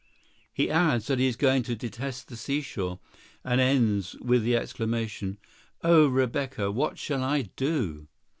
[0.51, 2.99] He adds that he is going to detest the seashore,
[3.43, 5.37] and ends with the exclamation,
[5.83, 6.71] "O Rebecca!
[6.71, 8.07] What shall I do?"